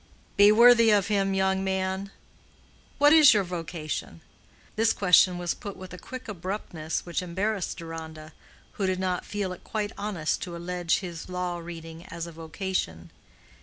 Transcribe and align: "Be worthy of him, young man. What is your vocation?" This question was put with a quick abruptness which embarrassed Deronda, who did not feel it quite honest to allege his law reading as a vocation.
"Be 0.35 0.51
worthy 0.51 0.89
of 0.89 1.09
him, 1.09 1.35
young 1.35 1.63
man. 1.63 2.09
What 2.97 3.13
is 3.13 3.35
your 3.35 3.43
vocation?" 3.43 4.21
This 4.75 4.93
question 4.93 5.37
was 5.37 5.53
put 5.53 5.77
with 5.77 5.93
a 5.93 5.99
quick 5.99 6.27
abruptness 6.27 7.05
which 7.05 7.21
embarrassed 7.21 7.77
Deronda, 7.77 8.33
who 8.71 8.87
did 8.87 8.99
not 8.99 9.25
feel 9.27 9.53
it 9.53 9.63
quite 9.63 9.91
honest 9.99 10.41
to 10.41 10.55
allege 10.55 11.01
his 11.01 11.29
law 11.29 11.59
reading 11.59 12.03
as 12.07 12.25
a 12.25 12.31
vocation. 12.31 13.11